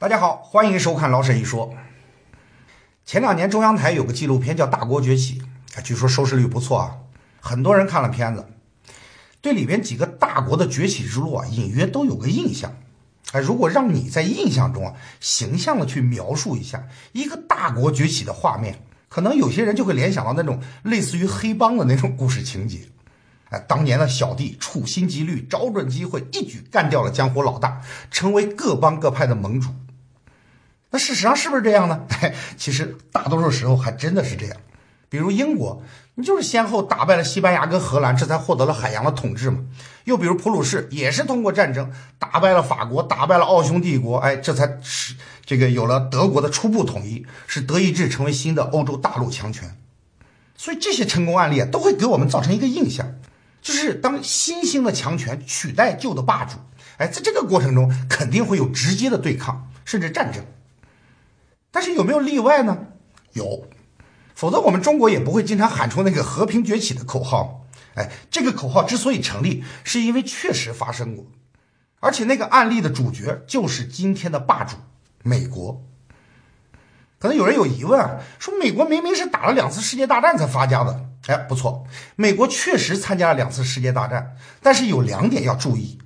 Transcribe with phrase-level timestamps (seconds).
[0.00, 1.74] 大家好，欢迎收看老沈一说。
[3.04, 5.42] 前两年中央台有个纪录片叫《大国崛起》，
[5.82, 6.98] 据说收视率不错啊，
[7.40, 8.46] 很多人看了片子，
[9.40, 12.76] 对里边几个大国的崛起之路啊，隐约都有个印象。
[13.32, 22.88] 哎，如果让你在印象中啊，形象的去描述一下一个大国崛起的画面，可能有些人就会联想到那种类似于黑帮的那种故事情节。
[23.48, 29.70] 哎，当年的小弟处心积虑，找准机会，一举干掉了江湖老大，成为各帮各派的盟主。
[30.90, 32.06] 那事实上是不是这样呢？
[32.56, 34.56] 其实大多数时候还真的是这样。
[35.10, 35.82] 比如英国，
[36.16, 39.60] 你就是先后打败了西班牙跟荷兰，这才获得了海洋的统治嘛。
[40.04, 45.14] 又比如普鲁士，也是通过战争打败了法国，打败了奥匈帝国，哎，这才是
[45.46, 49.76] 这个有了德国的初步统一，使德意志成为新的欧洲大陆强权。
[50.56, 53.14] 所以这些成功案例啊，都会给我们造成一个印象。
[53.62, 56.58] 就是当新兴的强权取代旧的霸主，
[56.98, 60.44] 哎，在这个过程中肯定会有直接的对抗，甚至战争。
[61.70, 62.78] 但是有没有例外呢？
[63.32, 63.68] 有，
[64.34, 67.66] 否则我们中国也不会经常喊出那个和平崛起的口号。
[67.94, 71.26] 哎，这个口号之所以成立，是因为确实发生过，
[72.00, 74.76] 而且那个案例的主角就是今天的霸主——
[75.24, 75.84] 美国。
[77.18, 81.04] 可能有人有疑问啊，说美国明明是打了两次世界大战才发家的。
[81.26, 85.98] 哎，不错，美国确实参加了两次世界大战，但是有两点要注意。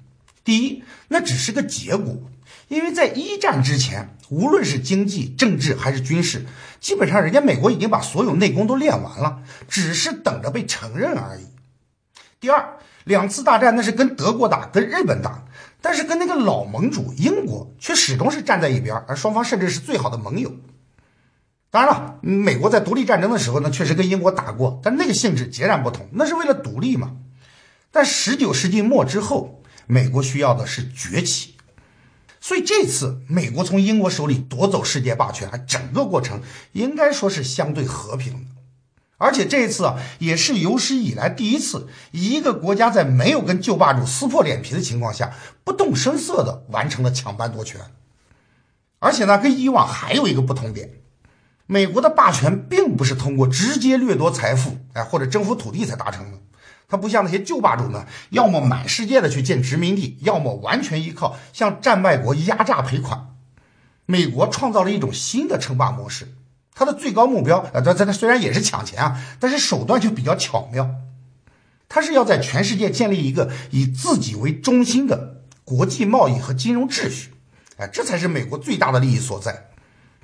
[0.42, 2.16] 第一，那只是个结果，
[2.72, 6.46] 因为在一战之前，无论是经济、政治还是军事，
[6.80, 11.44] 基本上人家美国已经把所有内功都练完了，只是等着被承认而已。
[12.40, 15.44] 第二，两次大战那是跟德国打，跟日本打，
[15.82, 20.50] 但是跟那个老盟主英国却始终是站在一边，而双方甚至是最好的盟友。
[21.70, 27.16] 当然了，美国在独立战争的时候呢，确实跟英国打过，但那个性质截然不同，那是为了独立嘛。
[27.90, 31.51] 但十九世纪末之后，美国需要的是崛起，
[32.42, 36.42] 所以这次美国从英国手里夺走世界霸权，整个过程
[36.72, 38.50] 应该说是相对和平的。
[39.16, 45.32] 而且这一次啊，也是有史以来第一次，一个国家在没有跟旧霸主撕破脸皮的情况下，
[45.62, 47.80] 不动声色的完成了抢班夺权。
[48.98, 50.90] 而且呢，跟以往还有一个不同点。
[51.66, 56.38] 美国的霸权并不是通过直接掠夺财富，哎，或者征服土地才达成的。
[56.92, 63.28] 它不像那些旧霸主们，要么满世界的去建殖民地，要么完全依靠向战败国压榨赔款。
[64.04, 66.34] 美国创造了一种新的称霸模式，
[66.74, 70.90] 它的最高目标，呃，它它虽然也是抢钱啊，但是手段就比较巧妙。
[71.88, 77.32] 它是要在全世界建立一个以自己为中心的国际贸易和金融秩序，
[77.78, 79.70] 哎，这才是美国最大的利益所在。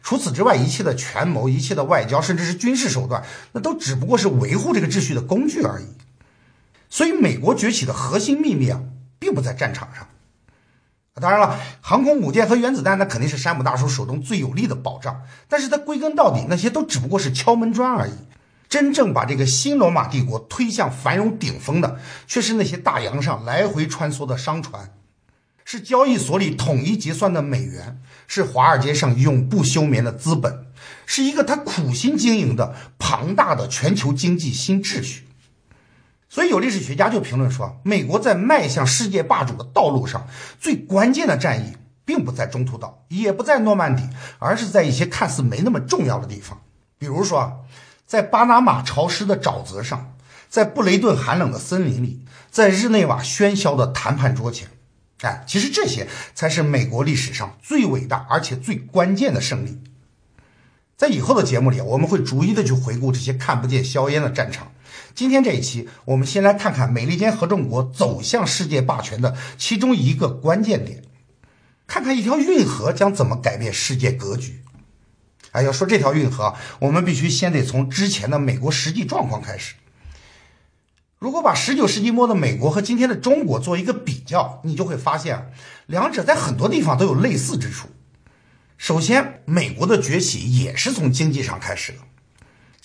[0.03, 5.87] 除此之外，一切的权谋、一切的外交，甚至是军事手段，那都只不过是维护这个秩序的工具而已。
[6.91, 8.81] 所以，美国崛起的核心秘密啊，
[9.19, 10.09] 并不在战场上。
[11.21, 15.23] 当然了，航空母舰和原子弹，那肯定是山姆大叔手中最有力的保障。
[15.49, 18.13] 但是，它归根到底，那些都只不过是敲门砖而已。
[18.69, 24.95] 真正把这个新罗马帝国推向繁荣顶峰的，却是那些大洋上来回穿梭的商船。
[25.65, 30.67] 是交易所里统一结算的美元，是华尔街上永不休眠的资本，
[31.05, 35.28] 是一个他苦心经营的庞大的全球经济新秩序。
[36.29, 40.27] 所以有历史学家就评论说，美国在迈向世界霸主的道路上，
[40.61, 44.03] 最关键的战役并不在中途岛，也不在诺曼底，
[44.39, 46.61] 而是在一些看似没那么重要的地方，
[46.99, 47.65] 比如说，
[48.07, 50.15] 在巴拿马潮湿的沼泽上，
[50.49, 54.69] 在布雷顿寒冷的森林里，在日内瓦喧嚣的谈判桌前。
[55.23, 59.83] 哎，其实这些才是美国历史上最伟大而且最关键的胜利。
[60.97, 64.71] 在以后的节目里，我们会逐一的去回顾这些看不见硝烟的战场。
[65.19, 71.03] 今天这一期，我们先来看看美利坚合众国走向世界霸权的其中一个关键点，
[71.89, 74.63] 看看一条运河将怎么改变世界格局。
[75.51, 79.75] 哎，要说这条运河，我们必须先得从之前的美国实际状况开始。
[81.19, 85.51] 如果把十九世纪末的美国和今天的中国做一个比较，你就会发现，
[85.87, 87.89] 两者在很多地方都有类似之处。
[88.77, 91.99] 首先，美国的崛起也是从经济上开始的。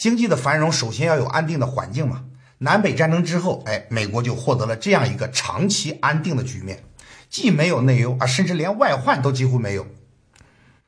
[0.03, 2.25] 经济的繁荣首先要有安定的环境嘛。
[2.57, 6.83] 南北战争之后，哎，美国就获得了这样一个长期安定的局面，
[7.29, 9.87] 既没有内忧啊，甚至连外患都几乎没有。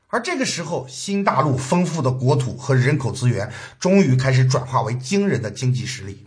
[0.08, 6.26] 而这个时候，新大陆丰富的国土和人口资源终于开始转化为惊人的经济实力。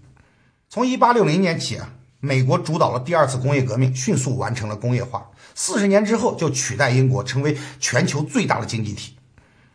[0.68, 5.30] 从一八六零年起啊，美国主导了第二次工业革命，迅速完成了工业化。
[5.54, 9.16] 四十年之后，就取代英国成为全球最大的经济体。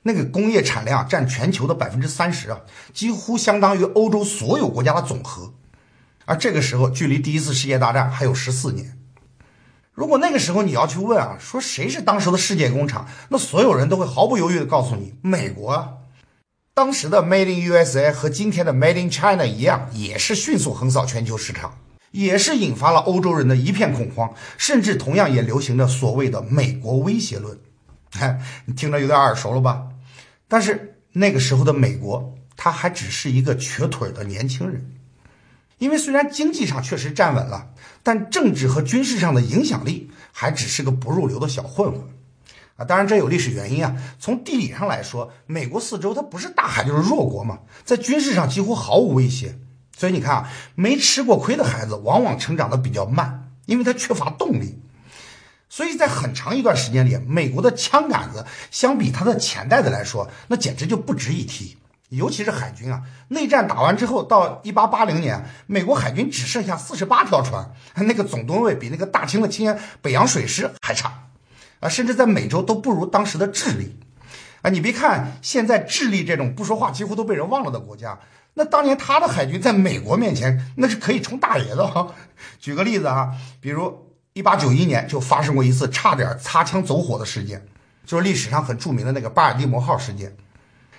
[0.05, 2.61] 那个工业产量占全球的百分之三十啊，
[2.93, 5.53] 几乎相当于欧洲所有国家的总和。
[6.27, 8.99] 而这个时候，距离第一次世界大战还有十四年。
[9.93, 15.93] 如果那个时候你要去问啊，说谁是当时的世界工厂，那所有人都会毫不犹豫的告诉你，美国啊。
[16.75, 21.79] 当时的 Made in USA 和今天的 Made in China 一样，也是迅速横扫全球市场，
[22.11, 27.59] 也是引发了欧洲人的一片恐慌，甚至同样也流行着所谓的美国威胁论。
[28.19, 29.87] 哎，你听着有点耳熟了吧？
[30.55, 34.89] 但是那个时候的美国，他还只是一个瘸腿的年轻人。
[35.79, 37.71] 因为虽然经济上确实站稳了，
[38.05, 42.01] 但政治和军事上的影响力还只是个不入流的小混混
[42.77, 42.85] 啊！
[42.85, 43.97] 当然这有历史原因啊。
[44.21, 49.59] 从地理上来说，美国四周它不是大海就是弱国嘛，在军事上几乎毫无威胁。
[49.97, 54.79] 所以你看啊，没吃过亏的孩子往往成长的比较慢，因为他缺乏动力。
[55.75, 61.77] 所以在很长一段时间里，美国的枪杆子相比他的钱袋子来说，那简直就不值一提。
[62.11, 71.13] 尤其是海军啊，内战打完之后，到一八八零年，美国海军只剩下四十八条船，那个总吨位比那个大清的清北洋水师还差，
[71.81, 73.97] 啊，甚至在美洲都不如当时的智利，
[74.63, 78.21] 啊，你别看现在智利这种不说话几乎都被人忘了的国家，
[78.55, 82.15] 那当年他的海军在美国面前那是可以冲大爷的哈。
[82.61, 87.65] 举个例子啊，比如一八九一年就发生过一次差点擦枪走火的事件，
[88.05, 90.35] 就是历史上很著名的那个巴尔的摩号事件。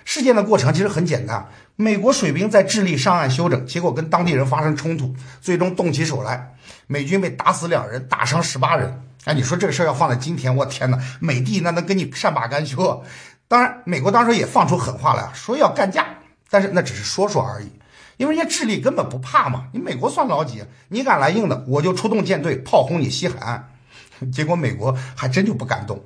[0.06, 1.46] 事件的过程其实很简单，
[1.76, 6.54] 美国水兵在智利上岸休整，结果跟当地人发生冲突，最终动起手来，
[6.86, 9.02] 美军被打死两人，打伤十八人。
[9.24, 13.04] 哎，你说这个事儿要放在今天，我天哪，美帝那能跟你善罢甘休？
[13.48, 16.06] 当然，美国当时也放出狠话来，说要干架，
[16.48, 17.70] 但是那只是说说而已，
[18.16, 20.64] 因为人家智利根本不怕嘛，你美国算老几？
[20.88, 23.72] 你敢来硬的，我就出动舰队炮轰你西海岸。
[24.32, 26.02] 结果美国还真就不敢动，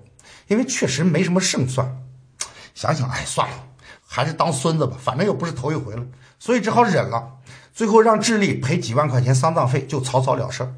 [0.48, 1.96] 因为确实没什么胜算。
[2.74, 3.54] 想想，哎，算了。
[4.04, 6.04] 还是当孙子吧，反正又不是头一回了，
[6.40, 7.36] 所以只好忍了。
[7.72, 10.74] 最后让智利赔几万块钱丧葬费，就草草了事儿。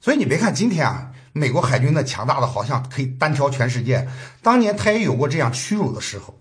[0.00, 4.08] 所以你别看今天啊，美国海军的强大的好像可以单挑全世界，
[4.42, 6.36] 当年他也有过这样屈辱的时候。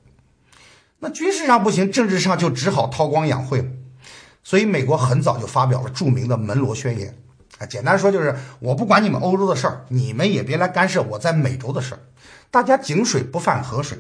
[0.98, 3.68] 那军事上不行，政治上就只好韬光养晦了。
[4.48, 7.14] 所以美国很早就发表了著名的门罗宣言，
[7.58, 12.00] 啊，简单说就是我不管你们欧洲的事儿，你们也别来干涉我在美洲的事儿，
[12.50, 13.98] 大家井水不犯河水。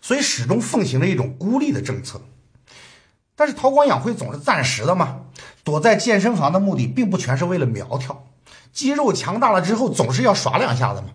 [0.00, 2.22] 所以始终奉行了一种孤立的政策，
[3.36, 5.20] 但是韬光养晦总是暂时的嘛。
[5.64, 8.24] 躲在健身房的目的并不全是为了苗条，
[8.72, 11.08] 肌肉强大了之后总是要耍两下子嘛。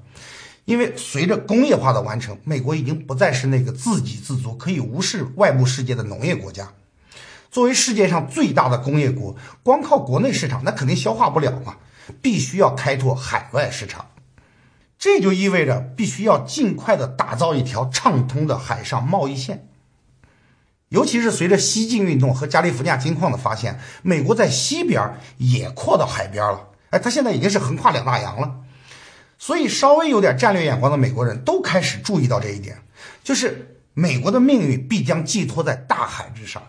[0.66, 6.72] 因为随着工业化的完成，美国已经不再是那个自给自足、可以无视外部世界的农业国家。
[7.52, 11.78] 作为世界上最大的工业国，光靠国内市场那肯定消化不了嘛，
[12.22, 14.06] 必须要开拓海外市场。
[14.98, 19.68] 这就意味着必须要尽快的打造一条畅通的海上贸易线，
[20.90, 26.68] 尤其是随着西进运动和加利福尼亚金矿的发现，美国在西边也扩到海边了。
[26.90, 28.58] 哎，它现在已经是横跨两大洋了。
[29.38, 32.80] 所以，稍微有点战略眼光的美国人都开始注意到这一点，
[33.24, 36.62] 就是美国的命运必将寄托在大海之上。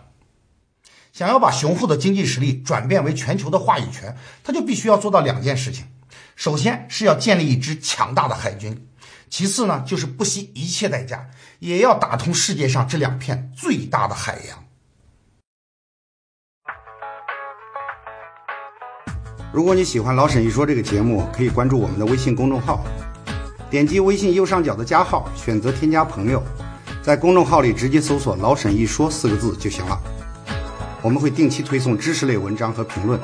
[1.20, 5.84] 想要把雄厚的经济实力转变为全球的话语权，他就必须要做到两件事情。
[6.34, 8.88] 首先是要建立一支强大的海军，
[9.28, 11.28] 其次呢就是不惜一切代价
[11.58, 14.64] 也要打通世界上这两片最大的海洋。
[19.52, 22.82] 如果你喜欢老沈一说这个节目，可以关注我们的微信公众号，
[23.68, 26.42] 点击微信右上角的加号，选择添加朋友，
[27.02, 30.00] 在公众号里直接搜索“老沈一说”四个字就行了。
[31.02, 33.18] 我们会定期推送知识类文章和评论，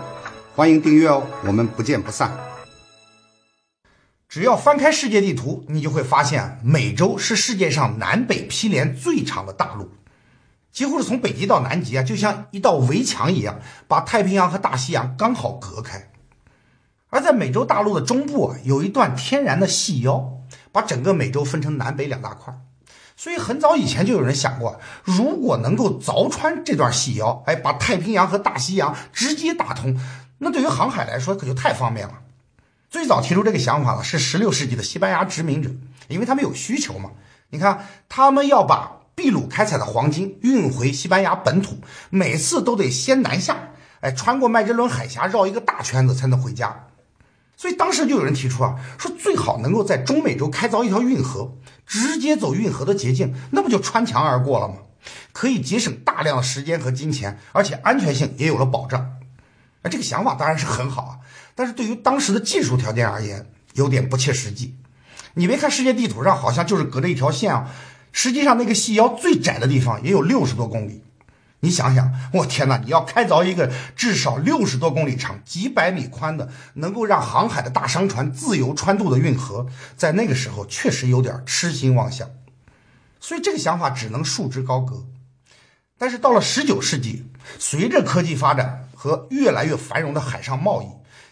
[0.55, 2.35] 欢迎订阅哦，我们不见不散。
[4.31, 9.91] 只要翻开世界地图，你就会发现，美洲是世界上南北毗连最长的大陆，
[10.73, 16.11] 几乎是从北极到南极啊，就像一道围墙一样，把太平洋和大西洋刚好隔开。
[17.11, 20.41] 而在美洲大陆的中部啊，有一段天然的细腰，
[20.73, 22.55] 把整个美洲分成南北两大块。
[23.17, 29.99] 所以很早以前就有人想过，如果能够凿穿这段细腰，哎，把太平洋和大西洋直接打通，
[30.39, 32.15] 那对于航海来说可就太方便了。
[32.91, 35.71] 最早提出这个想法的是16世纪的西班牙殖民者，
[36.09, 37.11] 因为他们有需求嘛。
[37.49, 41.79] 你看，他们要把秘鲁开采的黄金运回西班牙本土，
[42.11, 43.57] 每次都得先南下，
[44.01, 46.89] 哎，穿过麦哲伦海峡绕一个大圈子才能回家。
[47.57, 54.75] 所以当时就有人提出啊，说最好能够在中美洲开凿一条运河，直接走运河的捷径，那不就穿墙而过了吗？
[55.33, 59.01] 可以节省大量的时间和金钱，而且安全性也有了保障。
[59.83, 61.19] 啊，这个想法当然是很好啊。
[61.55, 64.75] 但是对于当时的技术条件而言，有点不切实际。
[65.35, 67.71] 你别看世界地图上好像就是隔着一条线啊，
[68.13, 71.03] 实际上那个细腰最窄的地方也有六十多公里。
[71.61, 72.77] 你想想，我天哪！
[72.79, 82.29] 你要开凿一个至少六十多公里长、几百米宽的，能够让航海的大商船自由穿渡的运河，在那个时候确实有点痴心妄想。
[83.19, 85.07] 所以这个想法只能束之高阁。
[85.99, 87.25] 但是到了十九世纪，
[87.59, 90.87] 随着科技发展和越来越繁荣的海上贸易，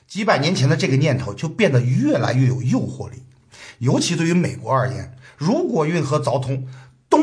[0.09, 3.25] 几百年前的这个念头就变得越来越有诱惑力。
[3.79, 6.67] 尤其对于美国而言，如果运河凿通，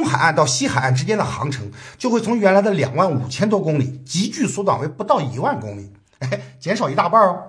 [0.01, 7.39] 东海岸到西海岸之间的航程就会从原来的两万五千多公里急剧缩短为不到一万公里，哎， 减少一大半哦。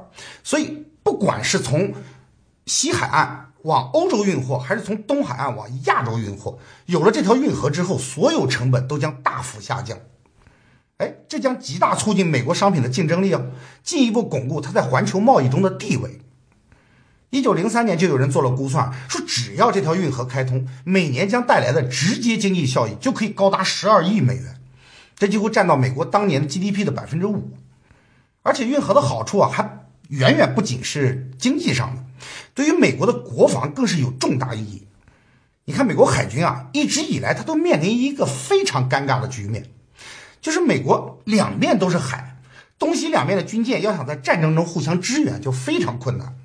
[0.45, 1.95] 所以，不管是从
[2.67, 9.97] 西海岸往欧洲运货，还是从东海岸往亚洲运货，有了这条运河之后，所有成本都将大幅下降。
[10.99, 13.47] 哎，这将极大促进美国商品的竞争力哦，
[13.83, 16.21] 进一步巩固它在环球贸易中的地位。
[17.33, 24.61] 一九零三年就有人做了估算，说只要这条运河开通，每年将带来的直接经济效益就可以高达十二亿美元，
[25.17, 27.51] 这几乎占到美国当年 GDP 的百分之五。
[28.43, 32.05] 而且运河的好处啊，还远远不仅是经济上的，
[32.53, 34.87] 对于美国的国防更是有重大意义。
[35.65, 39.71] 你看，美国海军啊，一直以来它都面临一个非常尴尬的局面，
[40.43, 42.37] 就是美国两面都是海，
[42.79, 46.37] 东西两面的军舰要想在战争中互相支援，就非常困难。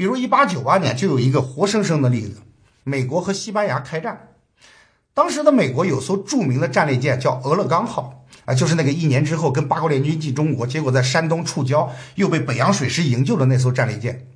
[0.00, 2.40] 比如，一八九八年就有一个活生生的例子：
[2.84, 4.30] 美国和西班牙开战。
[5.12, 14.26] 当时的美国有艘著名的战列舰叫俄勒冈号，啊，就是那个一年之后跟八国联军进中国，结果在山东触礁，又被北洋水师营救的那艘战列舰。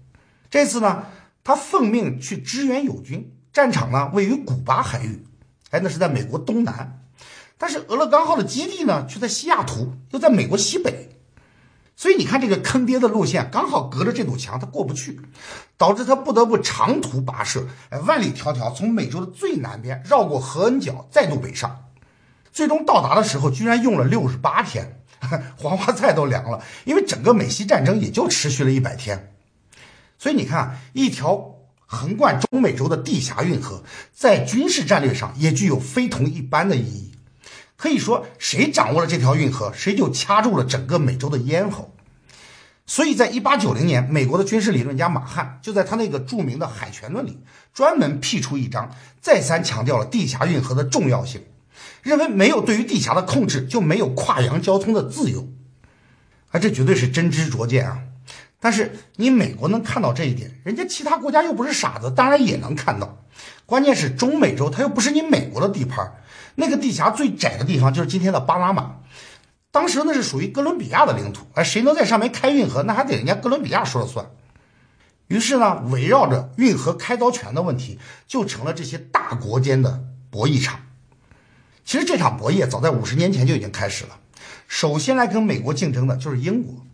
[0.50, 1.04] 这次呢，
[1.42, 5.24] 他奉命去支援友军，战场呢位于古巴海域，
[5.70, 7.00] 哎，那是在美国东南。
[7.56, 11.13] 但是俄勒冈号的基地呢却在西雅图，又在美国西北。
[11.96, 15.20] 所以你看，这个坑爹的路线刚好隔着这堵墙，他过不去，
[15.76, 21.84] 导致他不得不长途跋涉，哎，万里迢迢从美洲的最南边绕过合恩角，再度北上。
[22.52, 25.00] 最终到达的时候，居然用了六十八天，
[25.56, 26.62] 黄花菜都凉了。
[26.84, 29.32] 因为整个美西战争也就持续了一百天。
[30.18, 31.54] 所以你看，一条
[31.86, 37.13] 横贯中美洲的地峡运河，在军事战略上也具有非同一般的意义。
[37.84, 41.94] 可以说，谁掌握了这条运河，谁就掐住了整个美洲的咽喉。
[42.86, 47.40] 所以在一八九零年，美国的军事理论家马汉就在他那个著名的《海权论》里，
[47.74, 51.42] 专门辟出一章，再三强调了地峡运河的重要性，
[52.02, 55.46] 认为没有对于地峡的控制，就没有跨洋交通的自由。
[56.52, 57.98] 啊，这绝对是真知灼见啊！
[58.58, 63.18] 但是你美国能看到这一点，人家其他国家又不是傻子，当然也能看到。
[63.66, 66.14] 关键是中美洲，它又不是你美国的地盘。
[66.54, 68.96] 那个地峡最窄的地方就是今天的巴拿马，
[69.70, 74.26] 当时那是属于哥伦比亚的领土，哎，谁能在上面开运河，那还得人家哥伦比亚说了算。
[75.26, 80.80] 于是呢，围绕着运河开凿权的问题，就成了这些大国间的博弈场。
[81.84, 84.18] 其实这场博弈早在五十年前就已经开始了。
[84.68, 86.86] 首先来跟美国竞争的就是英国，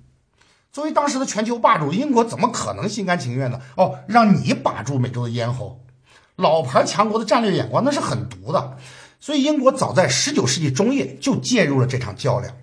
[0.73, 5.81] 作为当时的全球霸主，英国怎么可能心甘情愿的哦让你把住美洲的咽喉？
[6.37, 8.79] 老牌强国的战略眼光那是很毒的。
[9.21, 12.57] 所以，英国早在十九世纪中叶就介入了这场较量。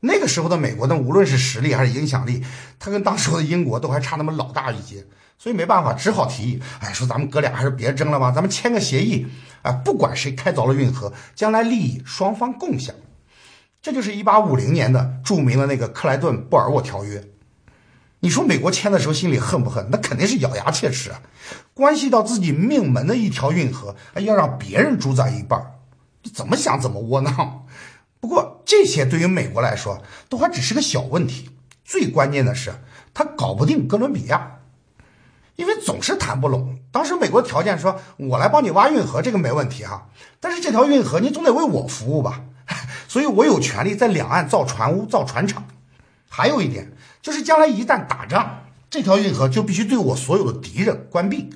[0.00, 2.44] 那个时候的美国呢，无论是实力还是影响力，
[2.78, 5.04] 它跟当时的英国都还差那么老大一截。
[5.38, 9.26] 所以没办法，只好提议，哎，说咱们哥俩还是别争了吧，咱们签个协议，
[9.62, 12.94] 啊，不管谁开凿了运河，将来利益双方共享。
[13.80, 17.24] 这就是一八五零年的著名的那个克莱顿布尔沃条约。
[18.24, 19.88] 你说美国签的时候心里恨不恨？
[19.90, 21.20] 那肯定是咬牙切齿啊！
[21.74, 25.60] 关系到自己命门的一条运河，要让别人主宰一半，
[26.32, 27.66] 怎么想怎么窝囊。
[28.20, 31.50] 不过这些对于美国来说都还只是个小问题，
[31.84, 32.72] 最关键的是
[33.12, 34.60] 他搞不定哥伦比亚，
[35.56, 36.78] 因为总是谈不拢。
[36.92, 40.06] 当时美国条件说：“我来帮你挖运河，这个没问题哈，
[40.38, 42.42] 但是这条运河你总得为我服务吧？
[43.08, 45.64] 所以我有权利在两岸造船坞、造船厂。
[46.28, 46.91] 还有一点。”
[47.22, 51.48] 就是将来一旦打仗，这条运河就必须对我所有的敌人关闭。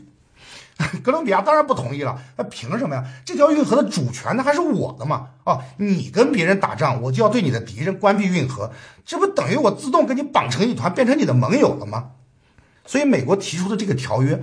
[1.02, 3.02] 哥伦比亚当然不同意了，那凭什么呀？
[3.24, 5.30] 这条运河的主权那还是我的嘛？
[5.44, 8.70] 哦，你跟别人打仗，我就要对你的敌人关闭运河，
[9.04, 12.10] 这不等于我自动跟你绑成一团，变成你的盟友了吗？
[12.84, 14.40] 所以美国提出的这个条约，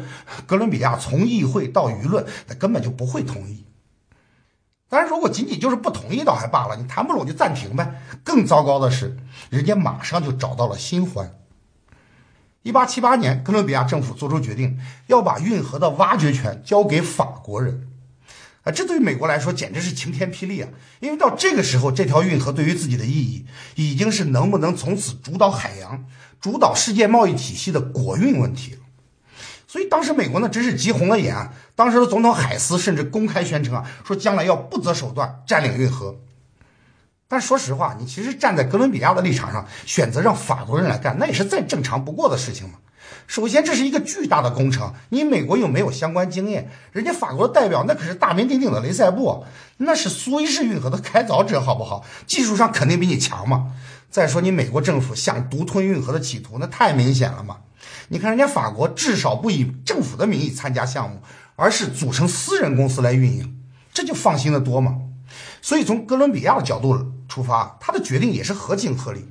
[0.47, 3.63] 哥伦比亚从议会到舆论，他根本就不会同意。
[4.93, 7.99] 当然，如果仅仅就是不同意倒还罢了，你谈不拢就暂停呗。
[8.23, 9.17] 更糟糕的是，
[9.49, 11.33] 人家马上就找到了新欢。
[12.61, 17.87] 一八七八年，哥伦比亚政府做出决定，要把运河的挖掘权交给法国人。
[18.61, 20.69] 啊，这对于美国来说简直是晴天霹雳啊！
[20.99, 26.05] 因为到这个时候，这条运河对于自己的意义，已经是能不能从此主导海洋、
[26.39, 28.82] 主导世界贸易体系的国运问题了。
[29.73, 31.51] 所以当时美国呢，真是急红了眼啊！
[31.73, 36.15] 当时的总统海斯甚至公开宣称啊，说将来要不择手段占领运河。
[37.27, 42.75] 但说实话，你其实站在哥伦比亚的立场上，选择让法国人来干，那也是再正常不过的事情嘛。
[43.25, 49.43] 首先，这是一个巨大的工程，你美国又没有相关经验，人家法国的代表那可是大名鼎鼎的雷塞布，
[49.77, 52.05] 那是苏伊士运河的开凿者，好不好？
[52.27, 53.71] 技术上肯定比你强嘛。
[54.11, 57.57] 再说，你美国政府想独吞运河的企图，那太明显了嘛。
[58.09, 61.21] 你看人家法国，至少不以政府的名义参加项目，
[61.55, 63.59] 而是组成私人公司来运营，
[63.93, 64.97] 这就放心的多嘛。
[65.61, 69.29] 所以从哥伦比亚的角度出发，他的决定也是合情合理。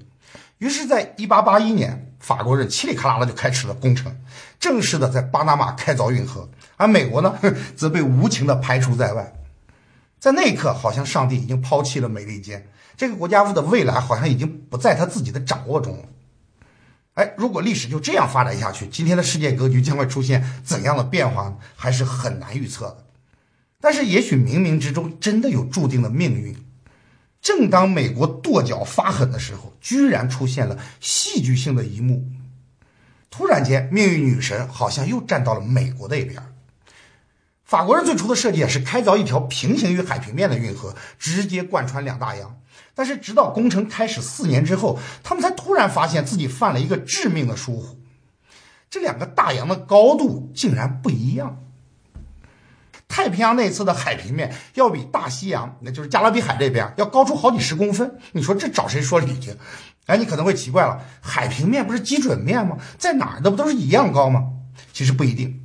[0.59, 4.17] 于是，在一八八一年，法国人嘁里喀啦的就开始了工程，
[4.61, 7.37] 正式的在巴拿马开凿运河，而美国呢，
[7.77, 9.33] 则被无情的排除在外。
[10.21, 12.69] 在那一刻，好像上帝已经抛弃了美利坚。
[12.97, 16.05] 这个国家的未来好像已经不在他自己的掌握中了。
[17.15, 23.05] 哎，如果历史就这样发展下去，今天的世界格局将会出现怎样的变化，还是很难预测的。
[23.81, 26.57] 但是，也许冥冥之中真的有注定的命运。
[27.43, 32.25] 正当美国跺脚发狠的时候，居然出现了戏剧性的一幕。
[33.29, 36.41] 突然间，命运女神好像又站到了美国那边。
[37.65, 42.57] 法国人最初的设计啊，是开凿一条平行于海平面的运河，直接贯穿两大洋。
[42.95, 47.99] 但是，直到工程开始四年之后，他们才突然发现自己犯了一个致命的疏忽：
[48.91, 51.59] 这两个大洋的高度竟然不一样。
[53.09, 58.19] 太平洋那侧的海平面要比大西洋，那就是加勒比海这边要高出好几十公分。
[58.33, 59.55] 你说这找谁说理去？
[60.07, 62.79] 哎，你可能会奇怪了，海平面不是基准面吗？
[62.99, 64.45] 在哪儿的不都是一样高吗？
[64.93, 65.61] 其实不一定。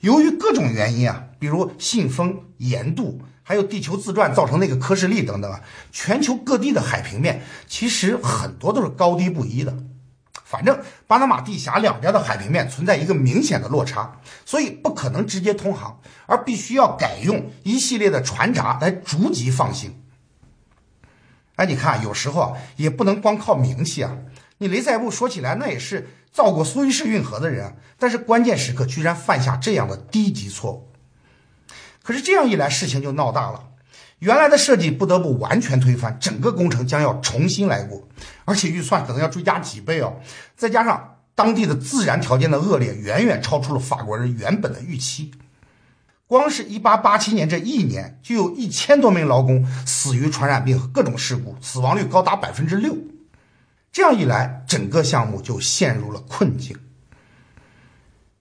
[0.00, 5.60] 由于各种原因啊，比如信风、盐度，还有地球自转造成那个科氏力等等啊，
[5.92, 9.72] 全球各地的海平面其实很多都是高低不一的。
[10.44, 19.94] 反正巴拿马地峡两边的海平面存在一个明显的落差，所以不可能直接通航，而必须要改用一系列的船闸来逐级放行。
[21.54, 24.18] 哎，你看，有时候啊，也不能光靠名气啊。
[24.58, 26.10] 你雷塞布说起来，那也是。
[26.32, 30.92] 造过苏伊士运河的人，但是关键时刻居然犯下这样的低级错误。
[32.06, 33.64] 可是这样一来，事情就闹大了。
[34.20, 38.06] 原来的设计不得不完全推翻，整个工程将要重新来过，
[38.44, 40.20] 而且预算可能要追加几倍哦。
[40.54, 45.32] 再加上当地的自然条件的恶劣，远远超出了法国人原本的预期。
[46.28, 52.96] 光是一八八七年这一年，就有一千多名劳工死于传染病和各种事故，死亡率高达百分之六。
[53.90, 56.78] 这样一来，整个项目就陷入了困境。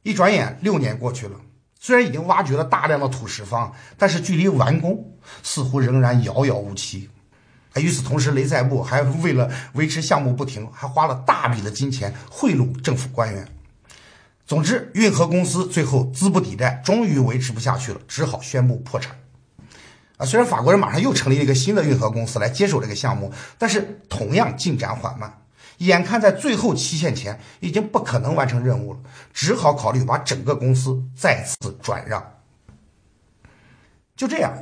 [0.03, 1.39] 一转眼，六年过去了，
[1.85, 7.11] 虽然已经挖掘了大量的土石方，但是距离完工似乎仍然遥遥无期。
[7.75, 13.47] 与此同时，雷塞布还为了维持项目不停，还花了大笔的金钱贿赂政府官员。
[14.47, 19.15] 总之，运河公司最后资不抵债，终于维持不下去了，只好宣布破产。
[20.17, 25.31] 啊，虽然法国人马上又成立了一个新的运河公司来接手这个项目，但是同样进展缓慢。
[25.79, 28.99] 眼看在最后期限前已经不可能完成任务了，
[29.33, 32.39] 只好考虑把整个公司再次转让。
[34.15, 34.53] 就这样，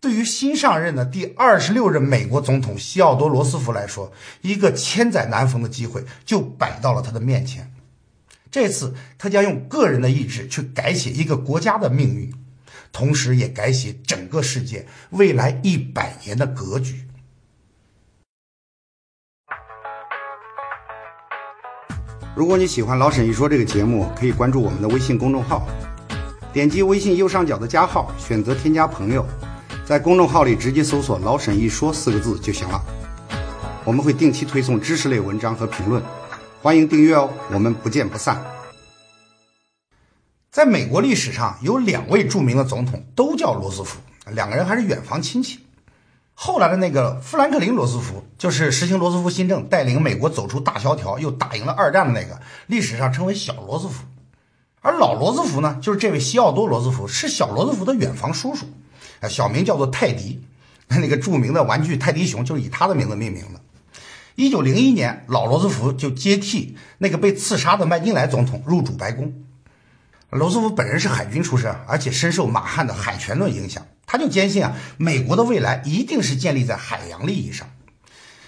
[0.00, 7.72] 对于新上任的第二十六任美国总统西奥多·罗斯福来说，一个千载难逢的机会就摆到了他的面前。
[8.50, 12.32] 这次，他将用个人的意志去改写一个国家的命运，
[12.90, 17.07] 同时也改写整个世界未来一百年的格局。
[22.38, 25.66] 如果你喜欢老沈一说这个节目，可以关注我们的微信公众号，
[26.52, 29.26] 点击微信右上角的加号，选择添加朋友，
[29.84, 32.80] 在公众号里直接搜索“老沈一说”四个字就行了。
[33.84, 36.00] 我们会定期推送知识类文章和评论，
[36.62, 37.28] 欢迎订阅哦。
[37.52, 38.40] 我们不见不散。
[40.52, 43.98] 在美国历史上有两位著名的总统都叫罗斯福，
[44.30, 45.58] 两个人还是远房亲戚。
[46.40, 54.04] 后来的那个富兰克林·罗斯福，就是实行罗斯福新政，带领美国走出大萧条，又打赢了二战的那个，历史上称为小罗斯福。
[54.80, 58.66] 而老罗斯福呢，就是这位西奥多·罗斯福，是小罗斯福的远房叔叔，
[59.28, 60.40] 小名叫做泰迪，
[60.86, 63.60] 那个著名的玩具泰迪熊就是以他的名字命名的。
[64.36, 69.34] 一九零一年，老罗斯福就接替那个被刺杀的麦金莱总统入主白宫。
[70.30, 73.84] 罗斯福本人是海军出身，而且深受马汉的海权论影响。
[74.10, 77.68] 他就坚信啊，美国的未来一定是建立在海洋利益上，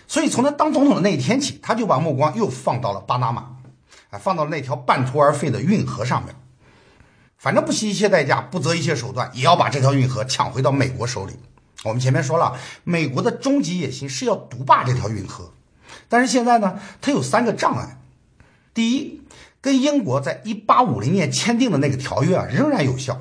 [0.08, 3.42] 所以从他当总统的那一天起，他就把目光又放到了巴拿马，
[4.08, 6.34] 啊，放到了那条半途而废的运河上面。
[7.36, 11.34] 反正不惜一切代价，不择一切手段，也要把这条运河抢回到美国手里。
[11.84, 15.52] 我们前面说了，美国的终极野心是要独霸这条运河，
[16.08, 17.98] 但是现在呢，它有三个障碍。
[18.72, 19.22] 第一，
[19.60, 23.20] 跟英国在一八五零年签订的那个条约啊，仍然有效。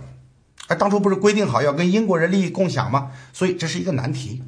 [0.70, 3.12] 哎，当初不是规定好要跟英国人利益共享吗？
[3.34, 4.44] 所以这是一个难题。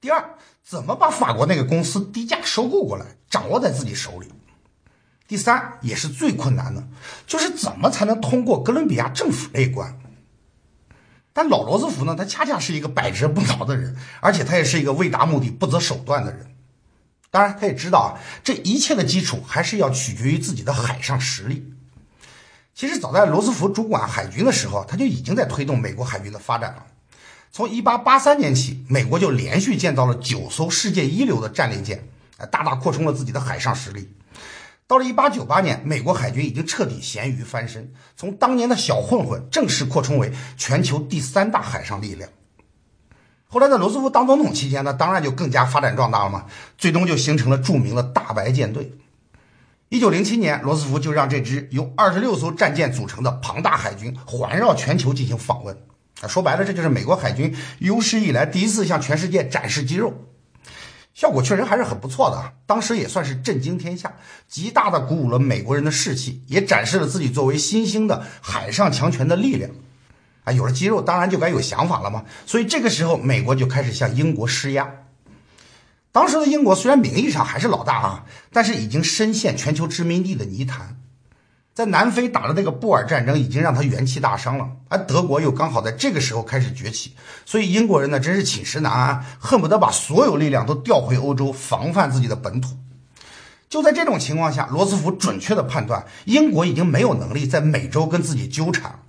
[0.00, 0.30] 第二，
[0.64, 4.28] 怎么把法国那个公司低价收购过来，掌握在自己手里。
[5.28, 6.88] 第三，也是最困难的，
[7.26, 10.00] 就是怎么才能通过哥伦比亚政府这一关。
[11.34, 16.56] 但老罗斯福呢，他恰恰是一个百折不挠的人，而且他也是一个为达目的不择手段的人。
[17.30, 21.74] 当然，他也知道啊，这一切的基础还是要取决于自己的海上实力。
[22.76, 26.84] 其实早在罗斯福主管海军的时候，他就已经在推动美国海军的发展了。
[27.50, 32.06] 从1883年起，美国就连续建造了九艘世界一流的战列舰，
[32.50, 34.12] 大大扩充了自己的海上实力。
[34.86, 42.28] 到了1898年，美国海军已经彻底咸鱼翻身，从当年的小混混正式扩充为全球第三大海上力量。
[43.46, 46.44] 后来在罗斯福当总统期间呢，当然就更加发展壮大了嘛，
[46.76, 48.92] 最终就形成了著名的大白舰队。
[49.90, 55.76] 1907年，罗斯福就让这支由26艘战舰组成的庞大海军环绕全球进行访问。
[56.20, 60.12] 啊，说白了，这就是美国海军有史以来第一次向全世界展示肌肉。
[61.14, 62.52] 效果确实还是很不错的啊！
[62.66, 64.12] 当时也算是震惊天下，
[64.48, 69.70] 极大的鼓舞了美国人的士气，也展示了自己作为新兴的海上强权的力量。
[70.44, 72.24] 啊，有了肌肉，当然就该有想法了嘛。
[72.44, 74.90] 所以这个时候，美国就开始向英国施压。
[76.16, 80.96] 当时的英国虽然名义上还是老大啊，但是已经深陷全球殖民地的泥潭。
[81.74, 87.12] 在南非打的那个布尔战争已经让他元气大伤了，而德国又刚好在这个时候开始崛起，
[87.44, 92.78] 所以英国人呢真是寝食难安，恨不得把所有力量都调回欧洲，防范自己的本土。
[93.68, 99.00] 就在这种情况下，罗斯福准确的判断英国已经没有能力在美洲跟自己纠缠，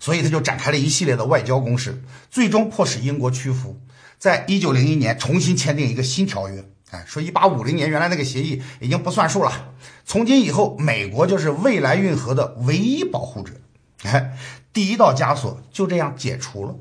[0.00, 3.80] 所以他就展开了一系列的外交攻势，最终迫使英国屈服，
[4.20, 6.62] 在一九零一年重新签订一个新条约。
[6.90, 9.72] 哎，说一八五零年原来那个协议已经不算数了，
[10.04, 13.54] 从今以后，美国就是未来运河的唯一保护者。
[14.02, 14.36] 哎，
[14.74, 16.74] 第一道枷锁就这样解除了。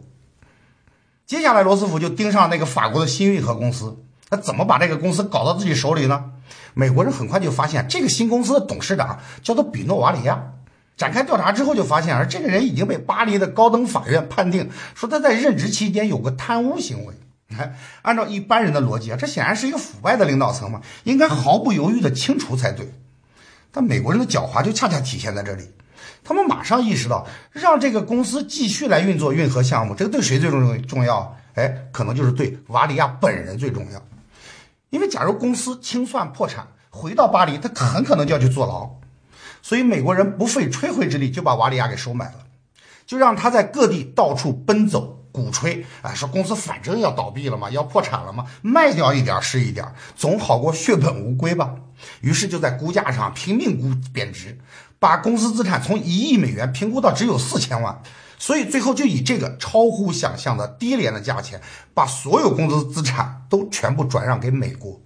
[1.25, 6.32] 接下来，罗斯福就盯上那个法国的新运河公司，他怎么把这个公司搞到自己手里呢？
[6.73, 10.56] 美国人很快就发现，这个新公司的董事长叫做比诺瓦里亚。
[10.97, 17.13] 展开调查之后，就发现啊，这个人已经被巴黎的高等法院判定说他在任职期间有过贪污行为。
[17.57, 22.93] 哎， 按照一般人的逻辑啊，这显然是一个腐败的领导层嘛，应该毫不犹豫的清除才对。
[23.71, 25.63] 但美国人的狡猾就恰恰体现在这里，
[26.23, 31.38] 他们马上意识到，让这个公司继续来运作运河项目，这个对谁最重重要？
[31.55, 34.01] 哎，可能就是对瓦里亚本人最重要。
[34.89, 38.89] 因为假如公司清算破产，回到巴黎，他很可能就要去坐牢。
[39.62, 42.45] 所以美国人不费吹灰之力就把瓦里亚给收买了，
[43.05, 45.18] 就让他在各地到处奔走。
[45.31, 51.75] 鼓吹啊，说公司反正要倒闭了嘛，要破产了嘛，卖掉一点是一点，总好过血本无归吧。
[52.21, 54.57] 于是就在估价上拼命估贬值，
[54.99, 58.01] 把公司资产从一亿美元评估到只有四千万，
[58.37, 61.61] 所以最后就以这个超乎想象的低廉的价钱，
[61.93, 65.01] 把所有公司资产都全部转让给美国。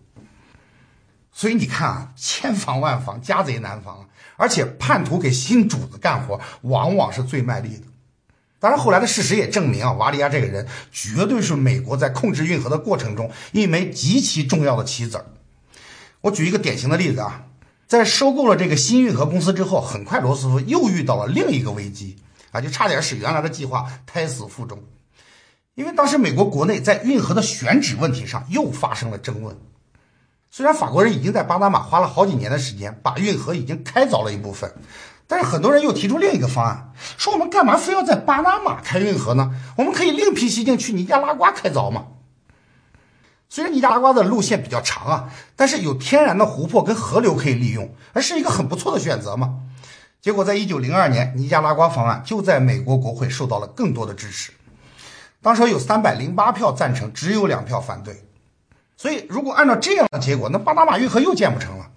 [1.32, 4.08] 所以你看啊，千防万防，家贼难防，
[4.38, 7.86] 而且叛徒给新主子干活，往往是最卖力的。
[8.64, 15.26] 当然，后来的事实也证明啊，瓦里亚这个人绝对是美国在控制运河的过程中一枚极其重要的棋子儿。
[16.22, 17.44] 我举一个典型的例子啊，
[17.88, 22.16] 在收购了这个新运河公司之后，很快罗斯福又遇到了另一个危机
[22.54, 24.82] 啊，就差点使原来的计划胎死腹中。
[25.76, 29.58] 因为当时美国国内在运河的选址问题上又发生了争论。
[30.50, 34.74] 虽然法国人已经在巴拿马花了好几年的时间，把运河已经开凿了一部分。
[35.34, 39.52] 但是很多人又提出另一个方案，说我们干嘛非要在巴拿马开运河呢？
[39.76, 42.06] 我们可以另辟蹊径去尼加拉瓜开凿嘛。
[43.50, 49.56] 虽然尼加拉瓜的路线比较长啊，但是有天然的湖泊跟河流可以利用，还是一个很不错的选择嘛。
[50.22, 54.52] 结果在一九零二年，尼加拉瓜方案就在美国国会受到了更多的支持，
[55.42, 58.24] 当时有三百零八票赞成，只有两票反对。
[58.96, 61.90] 所以如果按照这样的结果，那巴拿马运河又建不成了。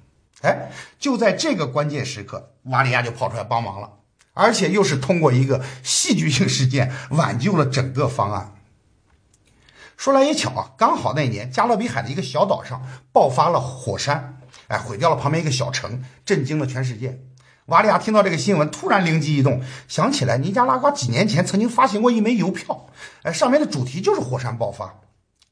[0.46, 3.90] 哎，就在这个关键时刻，瓦里亚就跑出来帮忙了，
[4.32, 8.54] 而且又是通过一个戏剧性事件挽救了整个方案。
[9.96, 12.82] 说来也巧啊，刚好那年加勒比海的一个小岛上
[13.12, 17.20] 爆发了火山，哎，毁掉了旁边一个小城，震惊了全世界。
[17.66, 22.87] 瓦里亚听到这个新闻，突然灵机一动，想起来尼加拉瓜几年前曾经发行过一枚邮票，
[23.22, 24.94] 哎，上面的主题就是火山爆发。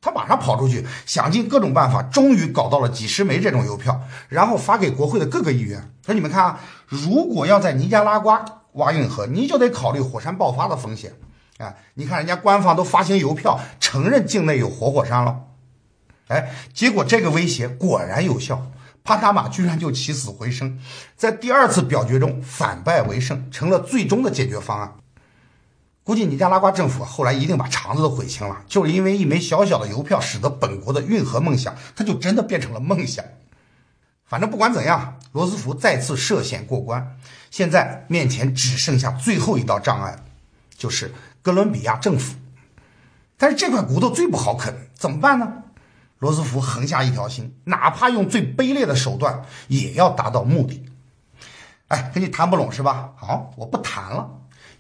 [0.04, 11.14] 他马上跑出去，想尽各种办法，终于搞到了几十枚这种邮票，然后发给国会的各个议员，说：“你们看啊，如果要在尼加拉瓜挖运河，你就得考虑火山爆发的风险。
[11.56, 15.40] 啊，你看人家官方都发行邮票，承认境内有活火山了。
[16.28, 18.70] 哎，结果这个威胁果然有效，
[19.02, 20.78] 帕塔马居然就起死回生，
[21.16, 24.92] 在第二次表决中反败为胜，成了最终的解决方案。
[26.04, 33.24] 估计尼加拉瓜政府后来一定把肠子都悔青了，就是因为一枚小小的邮票，使得本国的运河梦想，它就真的变成了梦想。
[34.26, 37.16] 反正不管怎样，罗斯福再次涉险过关，
[37.50, 40.22] 现在面前只剩下最后一道障碍，
[40.76, 42.36] 就是哥伦比亚政府。
[43.36, 45.62] 但是这块骨头最不好啃，怎么办呢？
[46.18, 50.84] 罗斯福横下一条心，哪怕用最卑劣的手段，也要达到目的。
[51.88, 53.12] 哎，跟你谈不拢是吧？
[53.16, 54.30] 好，我不谈了。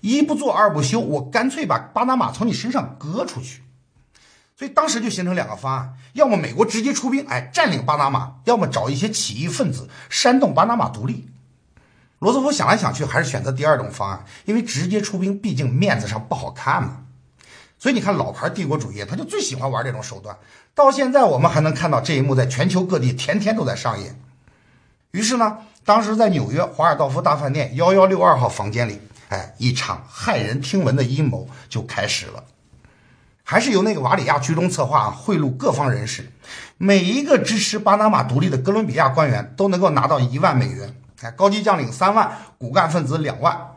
[0.04, 3.62] 一不做二不休，我干脆把巴拿马从你身上割出去。
[4.54, 11.30] 所以当时就形成两个方案：要么美国直接出兵，哎，占领巴拿马；要么找一些起义分子煽动巴拿马独立。
[12.18, 16.98] 罗斯福想来想去，还是选择第二种方案，因为直接出兵毕竟面子上不好看嘛。
[17.78, 20.36] 所以你看，老牌帝国主义他就最喜欢玩这种手段。
[20.74, 24.20] 到现在我们还能看到这一幕，在全球各地天天都在上演。
[25.12, 29.00] 于是呢，当时在纽约华尔道夫大饭店幺幺六二号房间里。
[29.28, 32.44] 哎，一场骇人听闻的阴谋就开始了，
[33.42, 36.30] 还是由那个瓦里亚居中策划，贿赂各方人士，
[36.78, 43.70] 每一个支持巴拿马独立的哥伦比亚官员都能够拿到一万美元，哎，高级将领三万，骨干分子两万。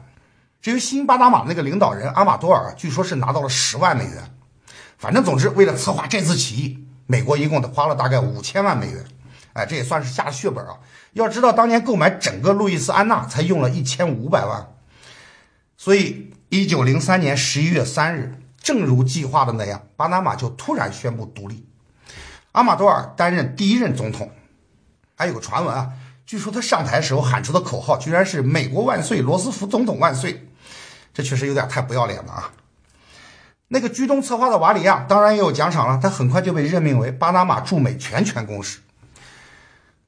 [0.61, 4.31] 至于新巴拿马那个领导人阿马多尔，据说是拿到了十万美元。
[4.97, 9.05] 反正总之，为了策划这次起义，美国一共得花了大概五千万美元。
[9.53, 10.77] 哎，这也算是下了血本啊！
[11.13, 14.67] 要知道，当年购买整个路易斯安那才用了一千五百万。
[15.77, 21.65] 所以，一九零三年十一月三日，正如计划的那样，巴拿马就突然宣布独立。
[22.53, 24.31] 阿马多尔担任第一任总统。
[25.15, 25.93] 还有个传闻啊，
[26.25, 30.47] 据说他上台时候喊出的口号居然是“美国万岁，罗斯福总统万岁”。
[31.13, 32.51] 这确实有点太不要脸了啊！
[33.69, 38.79] 那个居中策划的瓦里亚当然也有奖赏了，他很快就被任命为巴拿马驻美全权公使。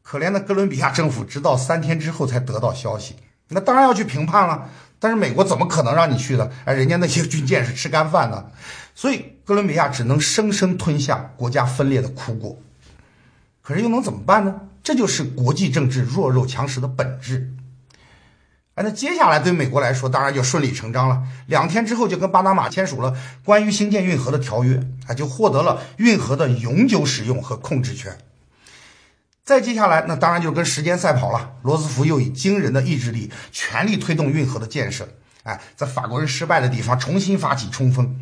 [0.01, 3.15] 可怜的哥伦比亚政府，直到三天之后才得到消息，
[3.49, 4.69] 那当然要去评判了。
[5.01, 6.51] 但是美国怎么可能让你去的？
[6.65, 8.51] 哎，人家那些军舰是吃干饭的，
[8.93, 12.57] 所以哥伦比亚只能生生吞下国家分裂的苦果。
[13.61, 14.61] 可是又能怎么办呢？
[14.83, 17.53] 这就是国际政治弱肉强食的本质。
[18.75, 21.23] 哎，那接下来对美国来说，当然就顺理成章了。
[21.47, 28.17] 两天之后就跟巴拿马签署了关于兴建运河的条约，啊，就获得了运河的永久使用和控制权。
[29.49, 31.53] 再接下来，那当然就跟时间赛跑了。
[31.63, 35.09] 罗斯福又以惊人的意志力，全力推动运河的建设。
[35.41, 38.15] 哎，在法国人失败的地方重新发起冲锋，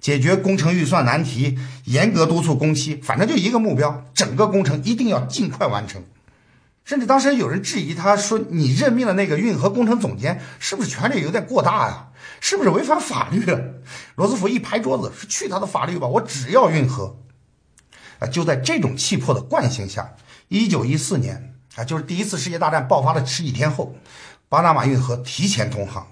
[0.00, 2.96] 解决工程预算难题，严格督促工期。
[2.96, 6.02] 反正就一个目标，整个工程一定要尽快完成。
[6.86, 12.08] 甚至当时有人质疑他说：“你任命的那个运河工程总监，是不是权力有点过大呀？
[12.40, 13.60] 是不是违反法律了？”
[14.16, 16.06] 罗斯福一拍桌子：“是去他的法律吧！
[16.06, 17.18] 我只要运河。”
[18.20, 20.14] 啊，就在这种气魄的惯性下。
[20.52, 23.94] 一九一四年啊，就是第一次世界大战爆发的十几天后，
[24.50, 26.06] 巴拿马运河提前通航。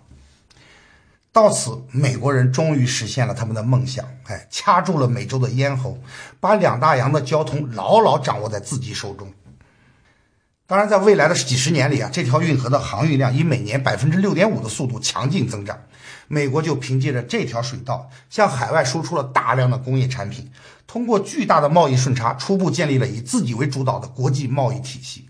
[1.31, 5.98] 到此，美国人终于实现了他们的梦想，哎，掐住了美洲的咽喉，
[6.40, 9.31] 把两大洋的交通牢牢掌握在自己手中。
[10.66, 15.79] 当然，在未来的几十年里啊，这条运河的航运量以每年百分之六点五的速度强劲增长。
[16.33, 20.49] 美国就凭借着这条水道，向海外输出了大量的工业产品，
[20.87, 25.27] 通过巨大的贸易顺差，初步建立了以自己为主导的国际贸易体系。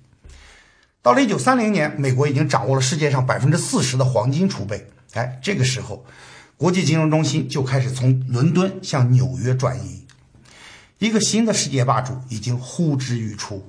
[1.01, 4.91] 到了一九三零年，美国已经掌握了世界上百分之四十的黄金储备。
[5.15, 6.05] 哎，这个时候，
[6.59, 10.07] 国际金融中心就开始从伦敦向纽约转移，
[10.99, 13.67] 一个新的世界霸主已经呼之欲出。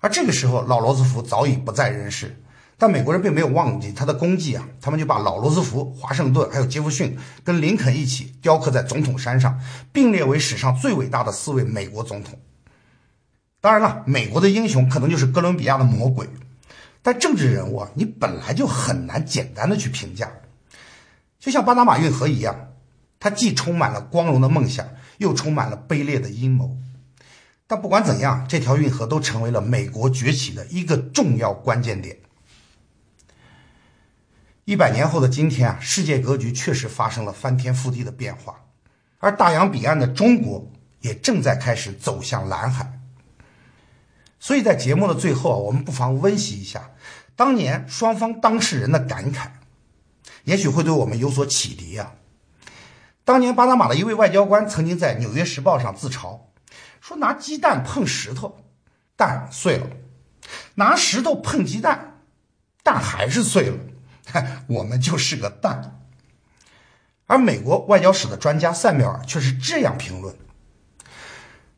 [0.00, 2.42] 而这个时候，老罗斯福早已不在人世。
[2.80, 7.14] 但美国人并没有忘记他的功绩啊，他们就把老罗斯福、华盛顿还有杰弗逊
[7.44, 9.60] 跟林肯一起雕刻在总统山上，
[9.92, 12.38] 并列为史上最伟大的四位美国总统。
[13.60, 16.26] 当然了，美国的英雄可能就是哥伦比亚的魔鬼，
[17.02, 20.32] 但政治人物啊，你本来就很难简单的去评价。
[21.38, 22.70] 就像巴拿马运河一样，
[23.18, 24.88] 它既充满了光荣的梦想，
[25.18, 26.78] 又充满了卑劣的阴谋。
[27.66, 32.16] 但不管怎样，这条运河都成为了美国崛起的一个重要关键点。
[34.70, 38.66] 一百年后的今天啊，世界格局确实发生了翻天覆地的变化，
[39.18, 43.00] 而大洋彼岸的中国也正在开始走向蓝海。
[44.38, 46.92] 所以在节目的最后啊，我们不妨温习一下
[47.34, 49.48] 当年双方当事人的感慨，
[50.44, 52.12] 也许会对我们有所启迪啊。
[53.24, 56.38] 当年巴拿马的一位外交官曾经在《纽约时报》上自嘲
[57.00, 58.60] 说：“拿鸡蛋碰石头，
[59.16, 59.88] 蛋碎了；
[60.76, 62.20] 拿石头碰鸡蛋，
[62.84, 63.76] 蛋还是碎了。”
[64.68, 66.00] 我们就是个蛋，
[67.26, 70.34] 而美国外交史的专家塞缪尔却是这样评论：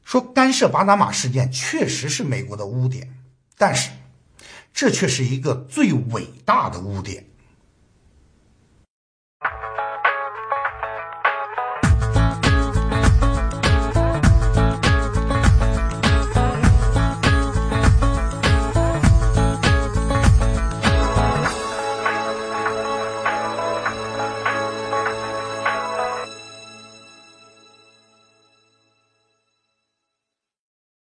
[0.05, 3.15] 说干涉巴拿马事件确实是美国的污点，
[3.57, 3.91] 但是
[4.73, 7.27] 这却是一个最伟大的污点。